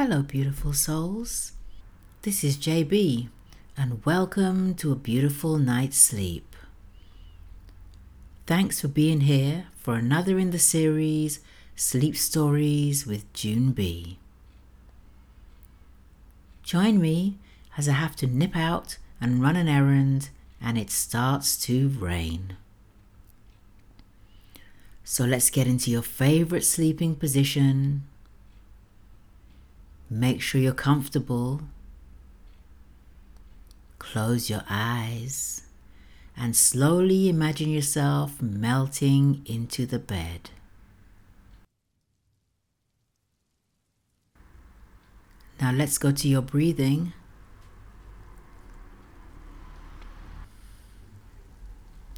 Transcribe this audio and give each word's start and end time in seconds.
Hello, 0.00 0.22
beautiful 0.22 0.72
souls. 0.72 1.54
This 2.22 2.44
is 2.44 2.56
JB, 2.56 3.30
and 3.76 4.04
welcome 4.04 4.76
to 4.76 4.92
a 4.92 4.94
beautiful 4.94 5.58
night's 5.58 5.96
sleep. 5.96 6.54
Thanks 8.46 8.80
for 8.80 8.86
being 8.86 9.22
here 9.22 9.66
for 9.76 9.96
another 9.96 10.38
in 10.38 10.52
the 10.52 10.58
series 10.60 11.40
Sleep 11.74 12.16
Stories 12.16 13.08
with 13.08 13.32
June 13.32 13.72
B. 13.72 14.20
Join 16.62 17.00
me 17.00 17.38
as 17.76 17.88
I 17.88 17.94
have 17.94 18.14
to 18.18 18.28
nip 18.28 18.54
out 18.54 18.98
and 19.20 19.42
run 19.42 19.56
an 19.56 19.66
errand, 19.66 20.30
and 20.60 20.78
it 20.78 20.90
starts 20.90 21.56
to 21.62 21.88
rain. 21.88 22.56
So 25.02 25.24
let's 25.24 25.50
get 25.50 25.66
into 25.66 25.90
your 25.90 26.02
favorite 26.02 26.64
sleeping 26.64 27.16
position. 27.16 28.04
Make 30.10 30.40
sure 30.40 30.60
you're 30.60 30.72
comfortable. 30.72 31.62
Close 33.98 34.48
your 34.48 34.62
eyes 34.70 35.62
and 36.36 36.56
slowly 36.56 37.28
imagine 37.28 37.68
yourself 37.68 38.40
melting 38.40 39.42
into 39.44 39.84
the 39.84 39.98
bed. 39.98 40.50
Now 45.60 45.72
let's 45.72 45.98
go 45.98 46.12
to 46.12 46.28
your 46.28 46.42
breathing. 46.42 47.12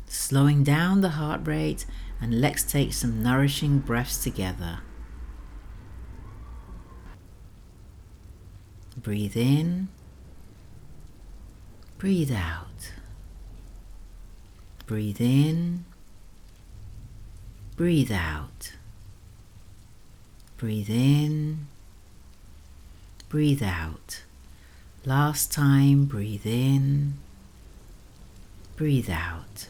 Slowing 0.07 0.62
down 0.62 1.01
the 1.01 1.11
heart 1.11 1.47
rate 1.47 1.86
and 2.20 2.41
let's 2.41 2.62
take 2.62 2.92
some 2.92 3.23
nourishing 3.23 3.79
breaths 3.79 4.23
together. 4.23 4.81
Breathe 9.03 9.34
in, 9.34 9.89
breathe 11.97 12.33
out. 12.33 12.93
Breathe 14.87 15.20
in, 15.23 15.87
breathe 17.77 18.12
out. 18.12 18.73
Breathe 20.59 20.91
in, 20.91 21.69
breathe 23.31 23.62
out. 23.62 24.23
Last 25.07 25.51
time, 25.51 26.05
breathe 26.05 26.45
in, 26.45 27.14
breathe 28.77 29.09
out. 29.09 29.69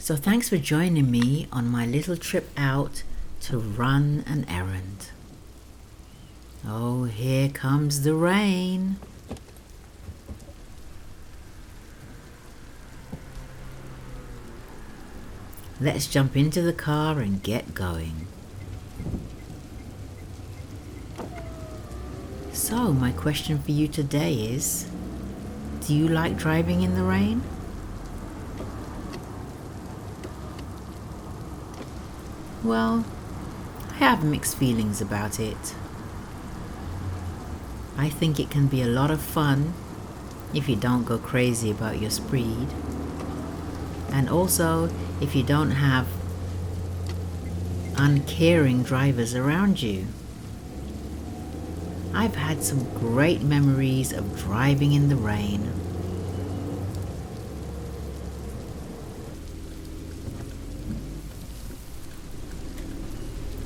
So, 0.00 0.16
thanks 0.16 0.48
for 0.48 0.56
joining 0.56 1.10
me 1.10 1.46
on 1.52 1.68
my 1.68 1.84
little 1.84 2.16
trip 2.16 2.48
out 2.56 3.02
to 3.48 3.56
run 3.56 4.22
an 4.26 4.44
errand. 4.46 5.08
Oh, 6.66 7.04
here 7.04 7.48
comes 7.48 8.02
the 8.02 8.12
rain. 8.12 8.96
Let's 15.80 16.06
jump 16.06 16.36
into 16.36 16.60
the 16.60 16.74
car 16.74 17.20
and 17.20 17.42
get 17.42 17.72
going. 17.72 18.26
So, 22.52 22.92
my 22.92 23.12
question 23.12 23.62
for 23.62 23.70
you 23.70 23.88
today 23.88 24.34
is 24.34 24.90
Do 25.86 25.94
you 25.94 26.06
like 26.06 26.36
driving 26.36 26.82
in 26.82 26.94
the 26.94 27.02
rain? 27.02 27.42
Well, 32.62 33.06
I 34.00 34.04
have 34.04 34.22
mixed 34.22 34.56
feelings 34.56 35.00
about 35.00 35.40
it. 35.40 35.74
I 37.96 38.08
think 38.08 38.38
it 38.38 38.48
can 38.48 38.68
be 38.68 38.80
a 38.80 38.86
lot 38.86 39.10
of 39.10 39.20
fun 39.20 39.74
if 40.54 40.68
you 40.68 40.76
don't 40.76 41.02
go 41.02 41.18
crazy 41.18 41.72
about 41.72 42.00
your 42.00 42.10
speed. 42.10 42.68
And 44.12 44.30
also 44.30 44.88
if 45.20 45.34
you 45.34 45.42
don't 45.42 45.72
have 45.72 46.06
uncaring 47.96 48.84
drivers 48.84 49.34
around 49.34 49.82
you. 49.82 50.06
I've 52.14 52.36
had 52.36 52.62
some 52.62 52.84
great 52.94 53.42
memories 53.42 54.12
of 54.12 54.38
driving 54.38 54.92
in 54.92 55.08
the 55.08 55.16
rain 55.16 55.72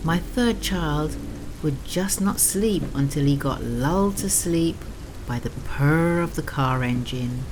My 0.05 0.19
third 0.19 0.61
child 0.61 1.17
would 1.63 1.85
just 1.85 2.21
not 2.21 2.41
sleep 2.41 2.83
until 2.93 3.25
he 3.25 3.37
got 3.37 3.63
lulled 3.63 4.17
to 4.17 4.29
sleep 4.29 4.77
by 5.29 5.39
the 5.39 5.51
purr 5.51 6.21
of 6.21 6.35
the 6.35 6.43
car 6.43 6.83
engine 6.83 7.45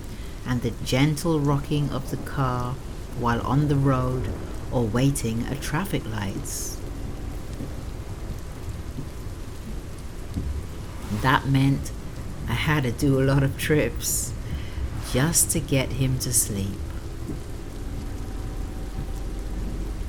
and 0.44 0.60
the 0.60 0.72
gentle 0.84 1.39
rocking 1.39 1.91
of 1.91 2.10
the 2.10 2.16
car 2.16 2.75
while 3.21 3.41
on 3.43 3.69
the 3.69 3.77
road 3.77 4.31
or 4.72 4.83
waiting 4.83 5.47
at 5.47 5.60
traffic 5.60 6.05
lights. 6.05 6.77
That 11.22 11.47
meant 11.47 11.93
I 12.49 12.55
had 12.55 12.83
to 12.83 12.91
do 12.91 13.21
a 13.21 13.22
lot 13.22 13.44
of 13.44 13.56
trips 13.59 14.33
just 15.12 15.53
to 15.53 15.60
get 15.60 15.93
him 15.93 16.19
to 16.19 16.33
sleep. 16.33 16.78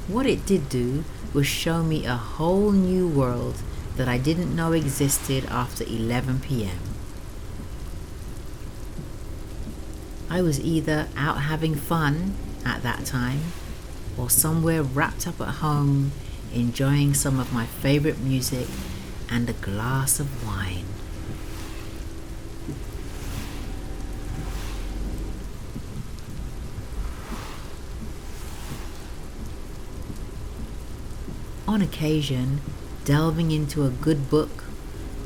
What 0.08 0.26
it 0.26 0.44
did 0.48 0.70
do 0.70 1.04
will 1.34 1.44
show 1.44 1.84
me 1.84 2.06
a 2.06 2.16
whole 2.16 2.72
new 2.72 3.08
world 3.08 3.62
that 3.96 4.08
I 4.08 4.18
didn't 4.18 4.56
know 4.56 4.74
existed 4.74 5.46
after 5.46 5.84
11 5.84 6.40
pm. 6.42 6.78
I 10.30 10.42
was 10.42 10.60
either 10.60 11.08
out 11.18 11.42
having 11.42 11.76
fun 11.76 12.36
at 12.66 12.84
that 12.84 13.06
time 13.06 13.42
or 14.18 14.30
somewhere 14.30 14.82
wrapped 14.82 15.28
up 15.28 15.42
at 15.42 15.56
home 15.56 16.12
enjoying 16.54 17.14
some 17.14 17.40
of 17.40 17.54
my 17.54 17.66
favorite 17.66 18.20
music 18.20 18.68
and 19.30 19.50
a 19.50 19.54
glass 19.54 20.20
of 20.20 20.46
wine. 20.46 20.81
On 31.72 31.82
occasion 31.82 32.60
delving 33.06 33.50
into 33.50 33.86
a 33.86 33.90
good 33.90 34.30
book 34.30 34.66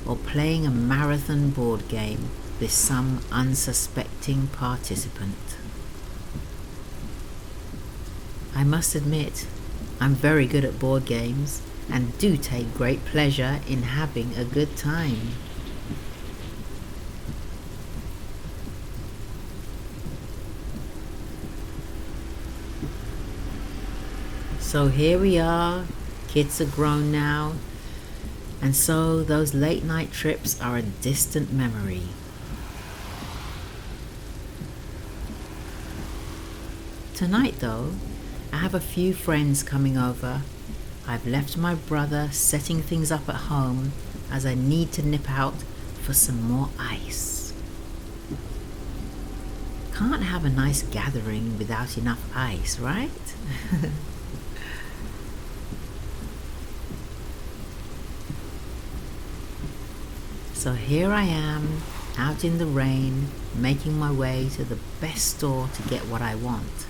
or 0.05 0.15
playing 0.15 0.63
a 0.63 0.69
marathon 0.69 1.49
board 1.49 1.87
game 1.87 2.29
with 2.59 2.69
some 2.69 3.19
unsuspecting 3.31 4.45
participant. 4.47 5.57
I 8.55 8.63
must 8.63 8.93
admit, 8.93 9.47
I'm 9.99 10.13
very 10.13 10.45
good 10.45 10.63
at 10.63 10.79
board 10.79 11.05
games 11.05 11.63
and 11.91 12.15
do 12.19 12.37
take 12.37 12.75
great 12.75 13.03
pleasure 13.05 13.61
in 13.67 13.81
having 13.81 14.35
a 14.35 14.45
good 14.45 14.77
time. 14.77 15.31
So 24.59 24.89
here 24.89 25.17
we 25.17 25.39
are 25.39 25.85
Kids 26.35 26.59
are 26.59 26.65
grown 26.65 27.13
now, 27.13 27.53
and 28.61 28.75
so 28.75 29.23
those 29.23 29.53
late 29.53 29.85
night 29.85 30.11
trips 30.11 30.59
are 30.59 30.75
a 30.75 30.81
distant 30.81 31.53
memory. 31.53 32.01
Tonight, 37.13 37.55
though, 37.59 37.91
I 38.51 38.57
have 38.57 38.73
a 38.73 38.81
few 38.81 39.13
friends 39.13 39.63
coming 39.63 39.97
over. 39.97 40.41
I've 41.07 41.25
left 41.25 41.55
my 41.55 41.73
brother 41.73 42.27
setting 42.33 42.81
things 42.81 43.13
up 43.13 43.29
at 43.29 43.47
home 43.47 43.93
as 44.29 44.45
I 44.45 44.55
need 44.55 44.91
to 44.91 45.07
nip 45.07 45.31
out 45.31 45.63
for 46.01 46.11
some 46.11 46.43
more 46.43 46.67
ice. 46.77 47.53
Can't 49.93 50.23
have 50.23 50.43
a 50.43 50.49
nice 50.49 50.81
gathering 50.81 51.57
without 51.57 51.97
enough 51.97 52.29
ice, 52.35 52.77
right? 52.77 53.09
So 60.65 60.73
here 60.73 61.11
I 61.11 61.25
am, 61.25 61.83
out 62.17 62.43
in 62.43 62.57
the 62.57 62.65
rain, 62.65 63.27
making 63.53 63.99
my 63.99 64.11
way 64.11 64.49
to 64.55 64.63
the 64.63 64.79
best 64.99 65.37
store 65.37 65.69
to 65.75 65.83
get 65.83 66.07
what 66.07 66.23
I 66.23 66.33
want. 66.33 66.87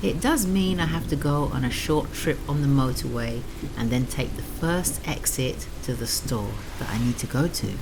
It 0.00 0.20
does 0.20 0.46
mean 0.46 0.78
I 0.78 0.86
have 0.86 1.08
to 1.08 1.16
go 1.16 1.50
on 1.52 1.64
a 1.64 1.70
short 1.70 2.12
trip 2.12 2.38
on 2.48 2.62
the 2.62 2.68
motorway 2.68 3.42
and 3.76 3.90
then 3.90 4.06
take 4.06 4.36
the 4.36 4.44
first 4.44 5.00
exit 5.08 5.66
to 5.82 5.92
the 5.92 6.06
store 6.06 6.52
that 6.78 6.88
I 6.88 7.04
need 7.04 7.18
to 7.18 7.26
go 7.26 7.48
to. 7.48 7.72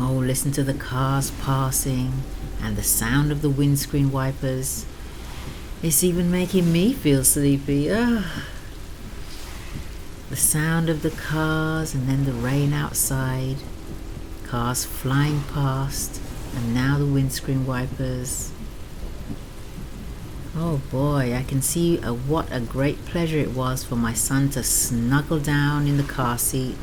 Oh, 0.00 0.14
listen 0.14 0.52
to 0.52 0.64
the 0.64 0.72
cars 0.72 1.32
passing 1.42 2.22
and 2.62 2.76
the 2.76 2.82
sound 2.82 3.30
of 3.30 3.42
the 3.42 3.50
windscreen 3.50 4.10
wipers. 4.10 4.86
It's 5.80 6.02
even 6.02 6.28
making 6.28 6.72
me 6.72 6.92
feel 6.92 7.22
sleepy. 7.22 7.88
Ugh. 7.88 8.24
The 10.28 10.36
sound 10.36 10.88
of 10.88 11.02
the 11.02 11.10
cars 11.10 11.94
and 11.94 12.08
then 12.08 12.24
the 12.24 12.32
rain 12.32 12.72
outside. 12.72 13.58
Cars 14.44 14.84
flying 14.84 15.42
past 15.54 16.20
and 16.56 16.74
now 16.74 16.98
the 16.98 17.06
windscreen 17.06 17.64
wipers. 17.64 18.50
Oh 20.56 20.80
boy, 20.90 21.32
I 21.32 21.44
can 21.44 21.62
see 21.62 21.98
a, 21.98 22.12
what 22.12 22.48
a 22.50 22.58
great 22.58 23.04
pleasure 23.04 23.38
it 23.38 23.52
was 23.52 23.84
for 23.84 23.94
my 23.94 24.14
son 24.14 24.50
to 24.50 24.64
snuggle 24.64 25.38
down 25.38 25.86
in 25.86 25.96
the 25.96 26.02
car 26.02 26.38
seat 26.38 26.74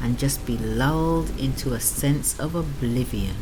and 0.00 0.20
just 0.20 0.46
be 0.46 0.56
lulled 0.56 1.36
into 1.36 1.72
a 1.72 1.80
sense 1.80 2.38
of 2.38 2.54
oblivion. 2.54 3.34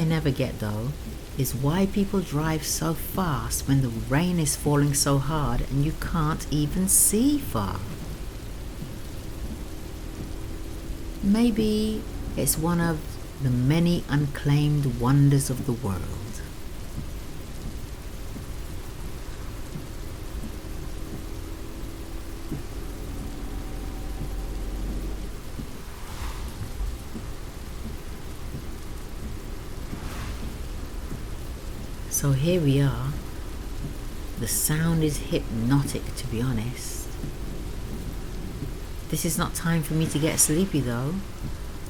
I 0.00 0.04
never 0.04 0.30
get 0.30 0.60
though 0.60 0.92
is 1.36 1.54
why 1.54 1.84
people 1.84 2.20
drive 2.20 2.64
so 2.64 2.94
fast 2.94 3.68
when 3.68 3.82
the 3.82 3.88
rain 3.88 4.38
is 4.38 4.56
falling 4.56 4.94
so 4.94 5.18
hard 5.18 5.60
and 5.60 5.84
you 5.84 5.92
can't 6.00 6.46
even 6.50 6.88
see 6.88 7.36
far. 7.38 7.80
Maybe 11.22 12.02
it's 12.34 12.56
one 12.56 12.80
of 12.80 12.98
the 13.42 13.50
many 13.50 14.02
unclaimed 14.08 14.98
wonders 14.98 15.50
of 15.50 15.66
the 15.66 15.72
world. 15.72 16.29
So 32.20 32.32
here 32.32 32.60
we 32.60 32.82
are. 32.82 33.14
The 34.40 34.46
sound 34.46 35.02
is 35.02 35.30
hypnotic, 35.30 36.16
to 36.16 36.26
be 36.26 36.42
honest. 36.42 37.08
This 39.08 39.24
is 39.24 39.38
not 39.38 39.54
time 39.54 39.82
for 39.82 39.94
me 39.94 40.04
to 40.08 40.18
get 40.18 40.38
sleepy, 40.38 40.80
though. 40.80 41.14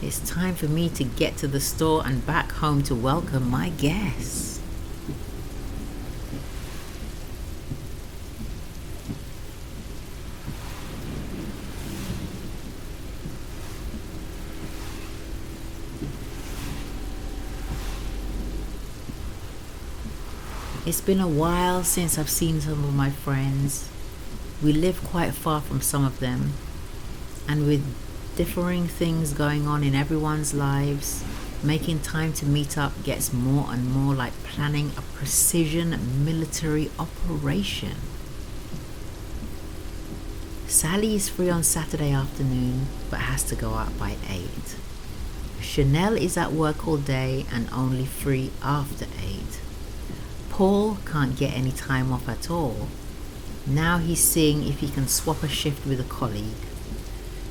It's 0.01 0.21
time 0.21 0.55
for 0.55 0.67
me 0.67 0.89
to 0.91 1.03
get 1.03 1.37
to 1.39 1.49
the 1.49 1.59
store 1.59 2.07
and 2.07 2.25
back 2.25 2.53
home 2.53 2.85
to 2.85 2.95
welcome 2.95 3.51
my 3.51 3.71
guests. 3.71 4.51
It's 20.87 21.00
been 21.11 21.19
a 21.19 21.27
while 21.27 21.83
since 21.83 22.17
I've 22.17 22.31
seen 22.31 22.61
some 22.61 22.85
of 22.85 22.95
my 22.95 23.11
friends. 23.11 23.89
We 24.63 24.73
live 24.73 25.03
quite 25.03 25.35
far 25.35 25.61
from 25.61 25.81
some 25.81 26.05
of 26.05 26.21
them, 26.21 26.53
and 27.49 27.67
with 27.67 27.83
differing 28.37 28.87
things 28.87 29.33
going 29.33 29.67
on 29.67 29.83
in 29.83 29.97
everyone's 29.97 30.55
lives, 30.55 31.25
making 31.65 31.99
time 32.03 32.33
to 32.35 32.47
meet 32.47 32.79
up 32.79 32.93
gets 33.03 33.33
more 33.33 33.73
and 33.73 33.91
more 33.93 34.15
like 34.15 34.33
planning 34.45 34.93
a 34.97 35.01
precision 35.01 36.25
military 36.25 36.93
operation. 36.97 37.97
Sally 40.69 41.17
is 41.17 41.29
free 41.29 41.51
on 41.51 41.65
Saturday 41.65 42.13
afternoon 42.13 42.87
but 43.11 43.19
has 43.19 43.43
to 43.43 43.57
go 43.57 43.75
out 43.75 43.99
by 43.99 44.15
8. 44.29 44.47
Chanel 45.61 46.17
is 46.17 46.37
at 46.37 46.53
work 46.53 46.87
all 46.87 46.99
day 46.99 47.47
and 47.53 47.69
only 47.73 48.05
free 48.05 48.53
after 48.63 49.07
8. 49.21 49.70
Paul 50.61 50.99
can't 51.07 51.39
get 51.39 51.57
any 51.57 51.73
time 51.73 52.13
off 52.13 52.29
at 52.29 52.51
all. 52.51 52.89
Now 53.67 53.97
he's 53.97 54.23
seeing 54.23 54.69
if 54.69 54.81
he 54.81 54.91
can 54.91 55.09
swap 55.09 55.43
a 55.43 55.49
shift 55.49 55.87
with 55.87 55.99
a 55.99 56.05
colleague. 56.05 56.67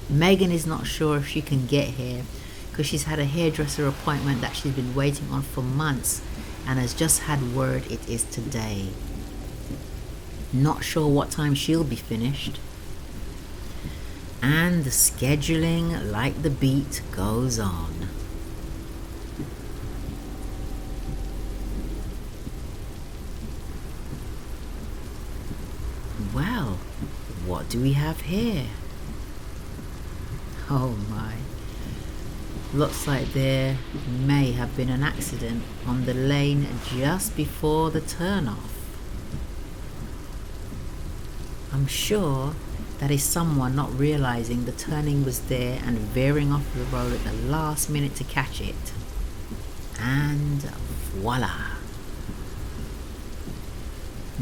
Megan 0.07 0.51
is 0.51 0.67
not 0.67 0.85
sure 0.85 1.17
if 1.17 1.27
she 1.27 1.41
can 1.41 1.65
get 1.65 1.87
here 1.87 2.21
because 2.69 2.85
she's 2.85 3.05
had 3.05 3.17
a 3.17 3.25
hairdresser 3.25 3.87
appointment 3.87 4.41
that 4.41 4.55
she's 4.55 4.73
been 4.73 4.93
waiting 4.93 5.27
on 5.31 5.41
for 5.41 5.63
months 5.63 6.21
and 6.67 6.77
has 6.77 6.93
just 6.93 7.21
had 7.21 7.55
word 7.55 7.91
it 7.91 8.07
is 8.07 8.25
today. 8.25 8.89
Not 10.53 10.83
sure 10.83 11.07
what 11.07 11.31
time 11.31 11.55
she'll 11.55 11.83
be 11.83 11.95
finished. 11.95 12.59
And 14.39 14.83
the 14.83 14.91
scheduling, 14.91 16.11
like 16.11 16.43
the 16.43 16.51
beat, 16.51 17.01
goes 17.11 17.57
on. 17.57 18.09
Well, 26.33 27.58
do 27.69 27.79
we 27.79 27.93
have 27.93 28.21
here? 28.21 28.65
Oh 30.71 30.97
my. 31.07 31.35
Looks 32.73 33.07
like 33.07 33.33
there 33.33 33.77
may 34.07 34.53
have 34.53 34.75
been 34.75 34.89
an 34.89 35.03
accident 35.03 35.63
on 35.85 36.05
the 36.05 36.15
lane 36.15 36.67
just 36.95 37.35
before 37.35 37.91
the 37.91 38.01
turnoff. 38.01 38.71
I'm 41.71 41.85
sure 41.85 42.55
that 42.97 43.11
is 43.11 43.23
someone 43.23 43.75
not 43.75 43.97
realizing 43.97 44.65
the 44.65 44.71
turning 44.71 45.23
was 45.23 45.41
there 45.41 45.79
and 45.85 45.99
veering 45.99 46.51
off 46.51 46.65
the 46.73 46.83
road 46.85 47.13
at 47.13 47.23
the 47.23 47.33
last 47.33 47.87
minute 47.89 48.15
to 48.15 48.23
catch 48.23 48.61
it. 48.61 48.93
And 49.99 50.61
voila! 50.61 51.77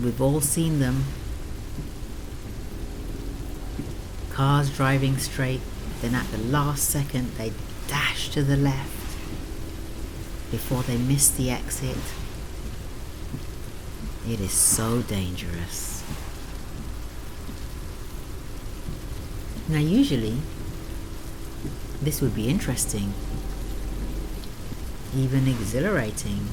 We've 0.01 0.21
all 0.21 0.41
seen 0.41 0.79
them 0.79 1.03
Cars 4.37 4.69
driving 4.69 5.17
straight, 5.17 5.61
then 5.99 6.13
at 6.13 6.29
the 6.29 6.37
last 6.37 6.87
second 6.87 7.31
they 7.39 7.51
dash 7.87 8.29
to 8.29 8.43
the 8.43 8.55
left 8.55 9.17
before 10.51 10.83
they 10.83 10.95
miss 10.95 11.27
the 11.31 11.49
exit. 11.49 11.97
It 14.29 14.39
is 14.39 14.51
so 14.51 15.01
dangerous. 15.01 16.03
Now, 19.67 19.79
usually, 19.79 20.37
this 21.99 22.21
would 22.21 22.35
be 22.35 22.47
interesting, 22.47 23.15
even 25.15 25.47
exhilarating, 25.47 26.49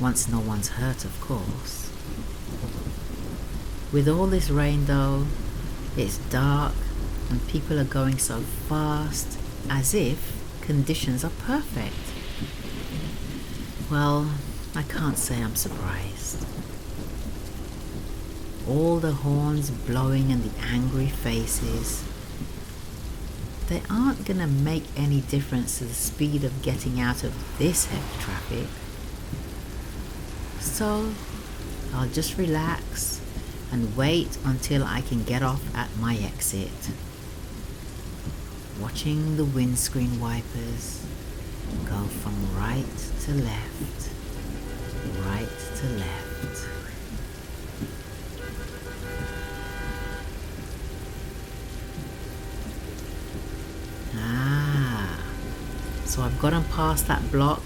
once 0.00 0.26
no 0.26 0.40
one's 0.40 0.70
hurt, 0.70 1.04
of 1.04 1.20
course. 1.20 1.92
With 3.92 4.08
all 4.08 4.26
this 4.26 4.50
rain, 4.50 4.86
though, 4.86 5.28
it's 5.98 6.18
dark 6.30 6.72
and 7.28 7.46
people 7.48 7.78
are 7.78 7.84
going 7.84 8.18
so 8.18 8.38
fast 8.38 9.36
as 9.68 9.94
if 9.94 10.60
conditions 10.60 11.24
are 11.24 11.32
perfect. 11.44 11.94
Well, 13.90 14.30
I 14.76 14.82
can't 14.82 15.18
say 15.18 15.42
I'm 15.42 15.56
surprised. 15.56 16.46
All 18.68 18.98
the 18.98 19.12
horns 19.12 19.70
blowing 19.70 20.30
and 20.30 20.44
the 20.44 20.58
angry 20.60 21.08
faces. 21.08 22.04
They 23.68 23.82
aren't 23.90 24.24
going 24.24 24.40
to 24.40 24.46
make 24.46 24.84
any 24.96 25.22
difference 25.22 25.78
to 25.78 25.84
the 25.84 25.94
speed 25.94 26.44
of 26.44 26.62
getting 26.62 27.00
out 27.00 27.24
of 27.24 27.58
this 27.58 27.86
heavy 27.86 28.22
traffic. 28.22 28.66
So, 30.60 31.12
I'll 31.92 32.08
just 32.08 32.38
relax 32.38 33.17
and 33.70 33.96
wait 33.96 34.38
until 34.44 34.84
I 34.84 35.00
can 35.02 35.24
get 35.24 35.42
off 35.42 35.62
at 35.76 35.88
my 35.98 36.16
exit. 36.16 36.90
Watching 38.80 39.36
the 39.36 39.44
windscreen 39.44 40.20
wipers 40.20 41.04
go 41.84 42.04
from 42.04 42.56
right 42.56 42.84
to 43.22 43.32
left, 43.34 44.10
right 45.24 45.48
to 45.76 45.86
left. 45.98 46.68
Ah, 54.16 55.18
so 56.04 56.22
I've 56.22 56.38
gotten 56.40 56.64
past 56.64 57.06
that 57.08 57.30
block 57.30 57.62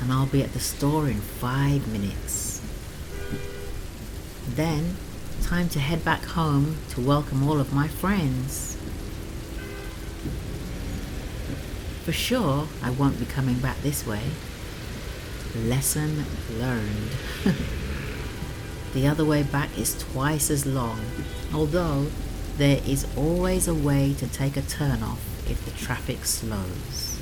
and 0.00 0.12
I'll 0.12 0.26
be 0.26 0.42
at 0.42 0.52
the 0.52 0.60
store 0.60 1.08
in 1.08 1.20
five 1.20 1.88
minutes. 1.88 2.43
Then, 4.54 4.96
time 5.42 5.68
to 5.70 5.80
head 5.80 6.04
back 6.04 6.22
home 6.22 6.76
to 6.90 7.00
welcome 7.00 7.42
all 7.42 7.58
of 7.58 7.72
my 7.72 7.88
friends. 7.88 8.76
For 12.04 12.12
sure, 12.12 12.68
I 12.80 12.90
won't 12.90 13.18
be 13.18 13.26
coming 13.26 13.58
back 13.58 13.82
this 13.82 14.06
way. 14.06 14.22
Lesson 15.56 16.24
learned. 16.52 17.10
the 18.92 19.08
other 19.08 19.24
way 19.24 19.42
back 19.42 19.76
is 19.76 19.98
twice 19.98 20.52
as 20.52 20.64
long, 20.64 21.00
although 21.52 22.06
there 22.56 22.80
is 22.86 23.08
always 23.16 23.66
a 23.66 23.74
way 23.74 24.14
to 24.14 24.28
take 24.28 24.56
a 24.56 24.62
turn 24.62 25.02
off 25.02 25.50
if 25.50 25.64
the 25.64 25.72
traffic 25.72 26.24
slows. 26.24 27.18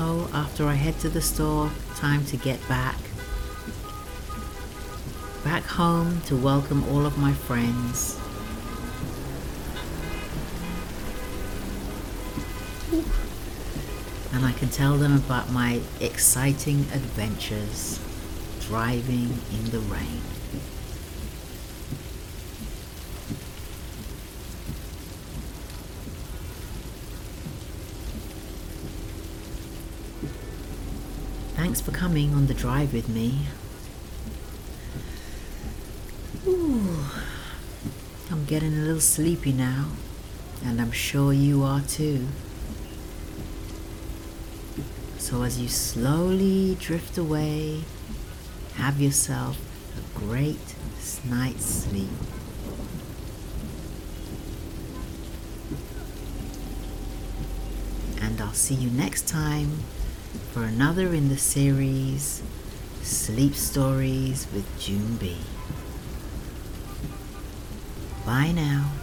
So 0.00 0.30
after 0.32 0.66
I 0.66 0.72
head 0.72 0.98
to 1.00 1.10
the 1.10 1.20
store, 1.20 1.70
time 1.96 2.24
to 2.24 2.38
get 2.38 2.58
back. 2.70 2.96
Back 5.44 5.62
home 5.64 6.22
to 6.22 6.36
welcome 6.36 6.88
all 6.88 7.04
of 7.04 7.18
my 7.18 7.34
friends. 7.34 8.18
And 14.32 14.46
I 14.46 14.52
can 14.52 14.70
tell 14.70 14.96
them 14.96 15.16
about 15.16 15.50
my 15.50 15.82
exciting 16.00 16.78
adventures 16.94 18.00
driving 18.60 19.38
in 19.52 19.64
the 19.70 19.80
rain. 19.80 20.22
Thanks 31.70 31.82
for 31.82 31.92
coming 31.92 32.34
on 32.34 32.48
the 32.48 32.54
drive 32.54 32.92
with 32.92 33.08
me. 33.08 33.46
Ooh, 36.44 37.04
I'm 38.28 38.44
getting 38.46 38.74
a 38.74 38.78
little 38.78 38.98
sleepy 38.98 39.52
now, 39.52 39.90
and 40.64 40.80
I'm 40.80 40.90
sure 40.90 41.32
you 41.32 41.62
are 41.62 41.80
too. 41.80 42.26
So 45.18 45.44
as 45.44 45.60
you 45.60 45.68
slowly 45.68 46.76
drift 46.80 47.16
away, 47.16 47.82
have 48.74 49.00
yourself 49.00 49.56
a 49.96 50.18
great 50.18 50.74
night's 51.24 51.66
sleep. 51.66 52.10
And 58.20 58.40
I'll 58.40 58.54
see 58.54 58.74
you 58.74 58.90
next 58.90 59.28
time 59.28 59.84
for 60.52 60.64
another 60.64 61.14
in 61.14 61.28
the 61.28 61.38
series 61.38 62.42
Sleep 63.02 63.54
Stories 63.54 64.48
with 64.52 64.66
June 64.80 65.14
B. 65.16 65.36
Bye 68.26 68.50
now. 68.50 68.99